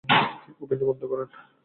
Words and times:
অভিনয় 0.61 0.87
বন্ধ 0.89 1.01
করেন। 1.05 1.27